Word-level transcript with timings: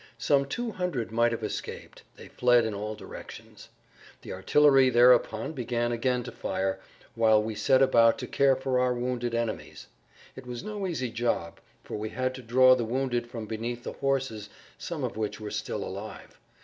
Some 0.17 0.45
two 0.47 0.71
hundred 0.71 1.11
might 1.11 1.31
have 1.31 1.43
escaped; 1.43 2.01
they 2.15 2.27
fled 2.27 2.65
in 2.65 2.73
all 2.73 2.95
directions. 2.95 3.69
The 4.23 4.33
artillery 4.33 4.89
thereupon 4.89 5.53
began 5.53 5.91
again 5.91 6.23
to 6.23 6.31
fire, 6.31 6.79
whilst 7.15 7.45
we 7.45 7.53
set 7.53 7.83
about 7.83 8.17
to 8.17 8.25
care 8.25 8.55
for 8.55 8.79
our 8.79 8.95
wounded 8.95 9.35
enemies. 9.35 9.89
It 10.35 10.47
was 10.47 10.63
no 10.63 10.87
easy 10.87 11.11
job, 11.11 11.59
for 11.83 11.97
we 11.97 12.09
had 12.09 12.33
to 12.33 12.41
draw 12.41 12.73
the 12.75 12.83
wounded 12.83 13.29
from 13.29 13.45
beneath 13.45 13.83
the 13.83 13.93
horses 13.93 14.49
some 14.75 15.03
of 15.03 15.17
which 15.17 15.39
were 15.39 15.51
still 15.51 15.83
alive. 15.83 16.39